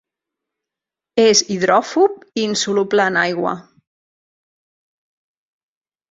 [1.23, 3.51] És hidròfob i insoluble en aigua.